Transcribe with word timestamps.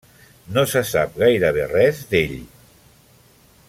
No 0.55 0.63
se 0.71 0.81
sap 0.91 1.13
gairebé 1.25 1.69
res 1.73 2.03
d'ell. 2.15 2.37